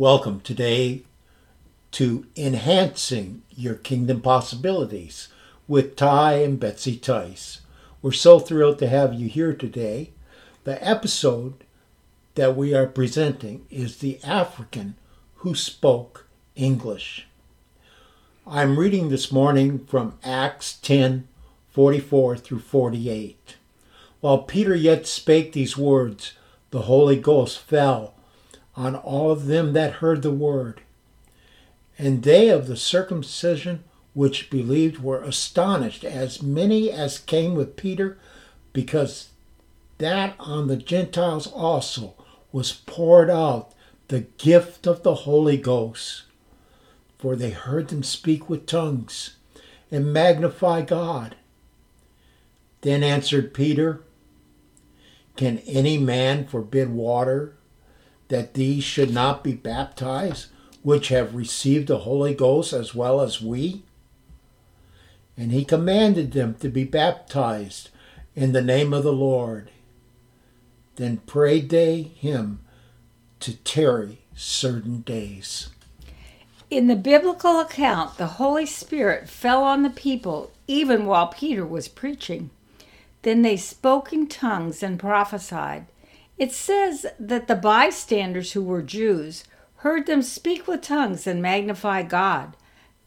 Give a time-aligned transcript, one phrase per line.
[0.00, 1.02] Welcome today
[1.90, 5.28] to Enhancing Your Kingdom Possibilities
[5.68, 7.60] with Ty and Betsy Tice.
[8.00, 10.12] We're so thrilled to have you here today.
[10.64, 11.64] The episode
[12.34, 14.94] that we are presenting is The African
[15.34, 17.26] Who Spoke English.
[18.46, 21.28] I'm reading this morning from Acts 10
[21.72, 23.56] 44 through 48.
[24.22, 26.32] While Peter yet spake these words,
[26.70, 28.14] the Holy Ghost fell
[28.76, 30.80] on all of them that heard the word.
[31.98, 38.18] And they of the circumcision which believed were astonished, as many as came with Peter,
[38.72, 39.30] because
[39.98, 42.14] that on the Gentiles also
[42.52, 43.72] was poured out
[44.08, 46.22] the gift of the Holy Ghost.
[47.18, 49.36] For they heard them speak with tongues
[49.90, 51.36] and magnify God.
[52.80, 54.02] Then answered Peter,
[55.36, 57.54] Can any man forbid water
[58.30, 60.46] that these should not be baptized,
[60.82, 63.82] which have received the Holy Ghost as well as we?
[65.36, 67.90] And he commanded them to be baptized
[68.34, 69.70] in the name of the Lord.
[70.96, 72.60] Then prayed they him
[73.40, 75.70] to tarry certain days.
[76.70, 81.88] In the biblical account, the Holy Spirit fell on the people even while Peter was
[81.88, 82.50] preaching.
[83.22, 85.86] Then they spoke in tongues and prophesied.
[86.40, 89.44] It says that the bystanders who were Jews
[89.76, 92.56] heard them speak with tongues and magnify God.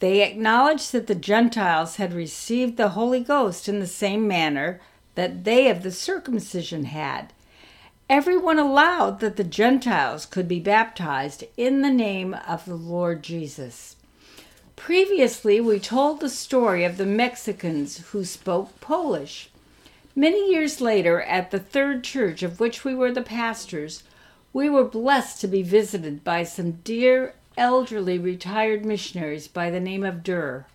[0.00, 4.80] They acknowledged that the Gentiles had received the Holy Ghost in the same manner
[5.14, 7.32] that they of the circumcision had.
[8.08, 13.94] Everyone allowed that the Gentiles could be baptized in the name of the Lord Jesus.
[14.74, 19.49] Previously, we told the story of the Mexicans who spoke Polish.
[20.20, 24.02] Many years later, at the third church of which we were the pastors,
[24.52, 30.04] we were blessed to be visited by some dear elderly retired missionaries by the name
[30.04, 30.66] of Durr.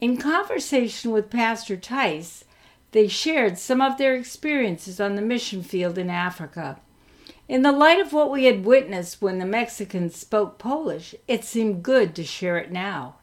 [0.00, 2.44] In conversation with Pastor Tice,
[2.92, 6.80] they shared some of their experiences on the mission field in Africa.
[7.46, 11.82] In the light of what we had witnessed when the Mexicans spoke Polish, it seemed
[11.82, 13.16] good to share it now.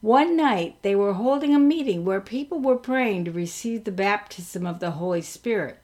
[0.00, 4.66] One night they were holding a meeting where people were praying to receive the baptism
[4.66, 5.78] of the Holy Spirit.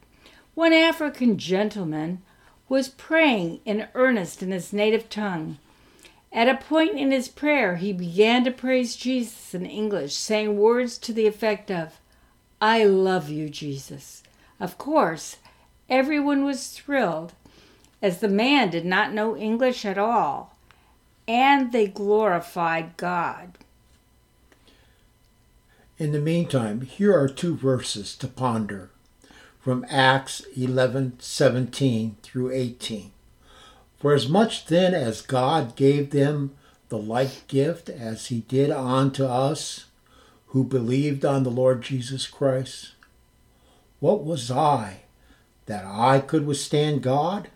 [0.54, 2.22] One African gentleman
[2.66, 5.58] was praying in earnest in his native tongue.
[6.32, 10.96] At a point in his prayer, he began to praise Jesus in English, saying words
[10.98, 12.00] to the effect of,
[12.60, 14.22] I love you, Jesus.
[14.58, 15.36] Of course,
[15.90, 17.34] everyone was thrilled,
[18.00, 20.56] as the man did not know English at all,
[21.28, 23.58] and they glorified God.
[25.98, 28.90] In the meantime, here are two verses to ponder
[29.58, 33.12] from Acts 11:17 through 18.
[33.98, 36.54] For as much then as God gave them
[36.90, 39.86] the like gift as he did unto us
[40.48, 42.92] who believed on the Lord Jesus Christ,
[43.98, 45.04] what was I
[45.64, 47.48] that I could withstand God?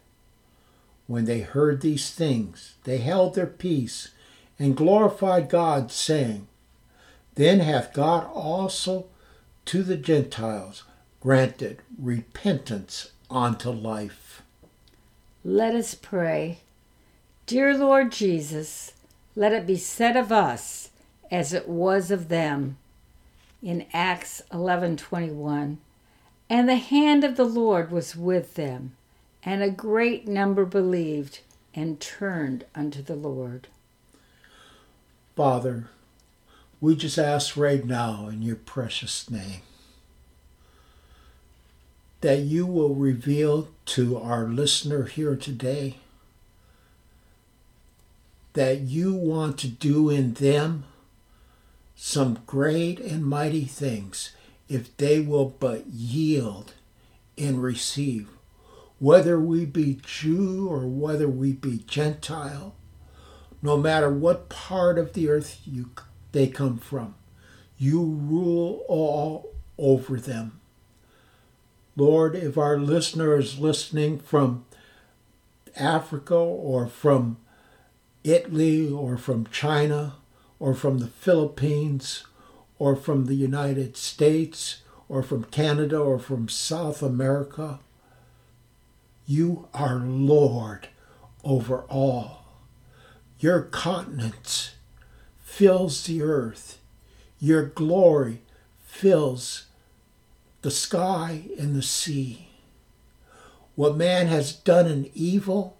[1.06, 4.12] When they heard these things, they held their peace
[4.58, 6.46] and glorified God, saying,
[7.34, 9.06] then hath God also
[9.66, 10.84] to the Gentiles
[11.20, 14.42] granted repentance unto life.
[15.44, 16.58] Let us pray.
[17.46, 18.92] Dear Lord Jesus,
[19.36, 20.90] let it be said of us
[21.30, 22.76] as it was of them
[23.62, 25.78] in Acts 11:21
[26.48, 28.96] and the hand of the Lord was with them
[29.42, 31.40] and a great number believed
[31.74, 33.68] and turned unto the Lord
[35.36, 35.88] Father
[36.80, 39.60] we just ask right now in your precious name
[42.20, 45.96] that you will reveal to our listener here today
[48.52, 50.84] that you want to do in them
[51.94, 54.32] some great and mighty things
[54.68, 56.72] if they will but yield
[57.36, 58.28] and receive,
[58.98, 62.74] whether we be Jew or whether we be Gentile,
[63.62, 65.90] no matter what part of the earth you
[66.32, 67.14] they come from.
[67.78, 70.60] You rule all over them.
[71.96, 74.64] Lord, if our listener is listening from
[75.76, 77.38] Africa or from
[78.24, 80.14] Italy or from China
[80.58, 82.24] or from the Philippines
[82.78, 87.80] or from the United States or from Canada or from South America,
[89.26, 90.88] you are Lord
[91.44, 92.44] over all.
[93.38, 94.72] Your continents
[95.50, 96.78] fills the earth.
[97.40, 98.40] Your glory
[98.78, 99.66] fills
[100.62, 102.48] the sky and the sea.
[103.74, 105.76] What man has done in evil,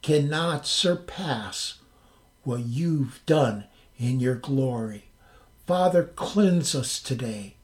[0.00, 1.80] cannot surpass
[2.44, 3.64] what you've done
[3.98, 5.06] in your glory.
[5.66, 7.56] Father, cleanse us today.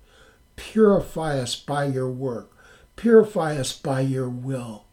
[0.57, 2.55] Purify us by your work.
[2.97, 4.85] Purify us by your will.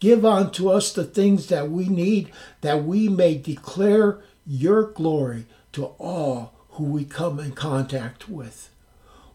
[0.00, 5.86] Give unto us the things that we need that we may declare your glory to
[5.98, 8.70] all who we come in contact with.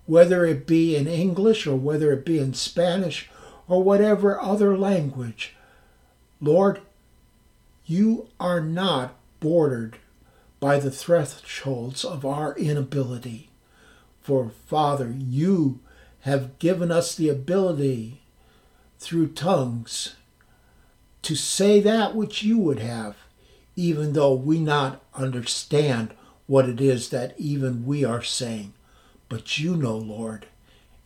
[0.05, 3.29] Whether it be in English or whether it be in Spanish
[3.67, 5.55] or whatever other language,
[6.39, 6.81] Lord,
[7.85, 9.97] you are not bordered
[10.59, 13.49] by the thresholds of our inability.
[14.21, 15.79] For, Father, you
[16.21, 18.21] have given us the ability
[18.99, 20.15] through tongues
[21.21, 23.15] to say that which you would have,
[23.75, 26.13] even though we not understand
[26.47, 28.73] what it is that even we are saying.
[29.29, 30.47] But you know, Lord.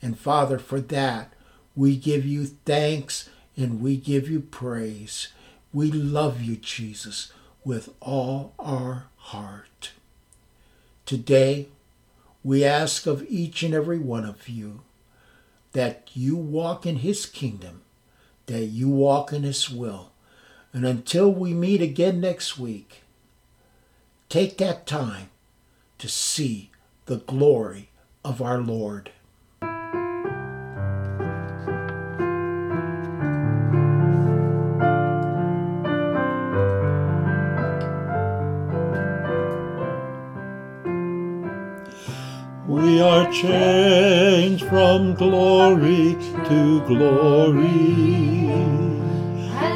[0.02, 1.34] And Father, for that,
[1.76, 5.30] we give you thanks and we give you praise.
[5.74, 7.32] We love you, Jesus,
[7.64, 9.92] with all our heart.
[11.06, 11.68] Today,
[12.44, 14.82] we ask of each and every one of you
[15.74, 17.82] that you walk in his kingdom,
[18.48, 20.12] that you walk in his will.
[20.74, 23.04] And until we meet again next week,
[24.32, 25.30] take that time
[25.98, 26.72] to see
[27.06, 27.90] the glory
[28.24, 29.12] of our Lord.
[42.66, 46.16] We are changed from glory
[46.48, 48.50] to glory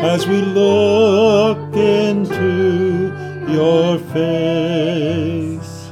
[0.01, 3.04] as we look into
[3.47, 5.91] your face,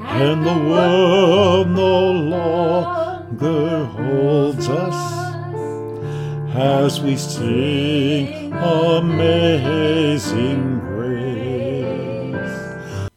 [0.00, 5.14] and the world no longer holds us
[6.54, 9.64] as we sing amazing.